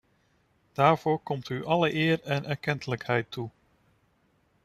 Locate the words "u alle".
1.49-1.93